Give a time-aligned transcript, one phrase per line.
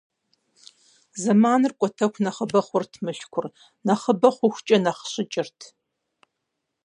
[1.21, 3.45] Зэманыр кӀуэтэху нэхъыбэ хъурт Мылъкур,
[3.85, 5.59] нэхъыбэ хъухукӀэ нэхъ щыкӀырт.